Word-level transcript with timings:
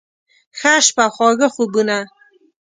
ښه 0.59 0.73
شپه، 0.85 1.05
خواږه 1.15 1.47
خوبونه 1.53 1.97